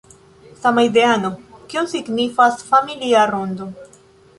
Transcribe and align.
Samideano, 0.63 1.31
kion 1.67 1.93
signifas 1.95 2.61
familia 2.75 3.33
rondo 3.37 3.75